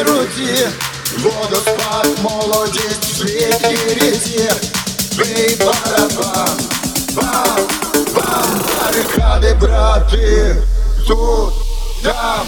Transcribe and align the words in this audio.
руці, 0.00 0.68
водоспад, 1.18 2.08
молодість 2.22 3.04
в 3.04 3.16
світлій 3.18 3.94
ріці, 3.94 4.50
бий 5.18 5.56
барабан, 5.60 6.58
бам, 7.14 7.58
бам, 8.14 8.60
барикади, 8.66 9.54
брати, 9.60 10.56
тут, 11.08 11.52
там, 12.02 12.46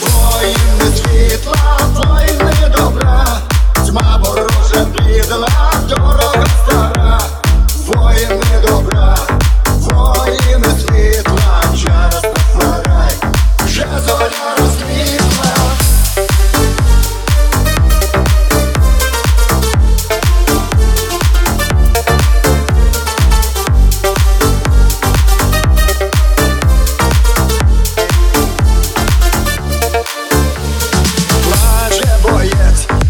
воїни 0.00 0.96
світла, 0.96 1.78
воїни 1.96 2.25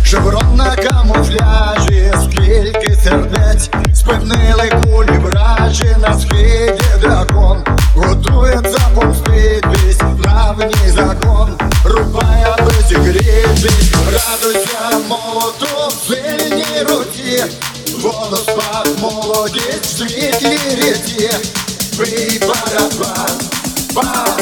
шеврон 0.09 0.55
на 0.55 0.75
камуфляжі, 0.75 2.13
скільки 2.23 2.95
сердець, 3.03 3.69
спинили 3.93 4.71
кулі 4.83 5.17
вражі 5.17 5.95
на 6.01 6.19
схиді 6.19 6.83
дракон, 7.01 7.63
готується 7.95 8.79
помститись, 8.95 10.01
давній 10.23 10.89
закон, 10.95 11.57
рубає 11.85 12.55
без 12.59 12.87
зігрітись, 12.87 13.91
радуйся 14.05 14.97
молоту 15.09 15.87
в 15.87 16.07
сильній 16.07 16.81
руці, 16.89 17.43
водоспад 18.01 18.87
молодість 19.01 19.85
в 19.85 19.97
світлій 19.97 20.75
ріці, 20.75 21.29
бий 21.97 22.39
барабан, 22.39 23.39
бам, 23.93 24.37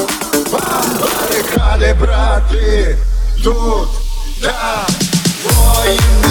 бам, 0.52 1.00
барикади, 1.02 1.96
брати, 2.00 2.98
тут, 3.44 3.88
там, 4.42 5.15
you 5.94 6.25